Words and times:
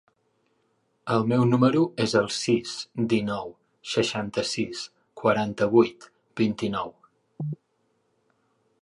El 1.15 1.27
meu 1.31 1.43
número 1.49 1.83
es 2.05 2.15
el 2.21 2.29
sis, 2.37 2.71
dinou, 3.13 3.53
seixanta-sis, 3.93 4.83
quaranta-vuit, 5.23 6.13
vint-i-nou. 6.43 6.95